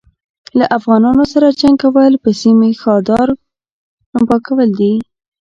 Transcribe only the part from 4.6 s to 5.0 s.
دي